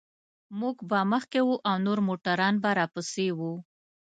[0.59, 3.39] موږ به مخکې وو او نور موټران به راپسې و.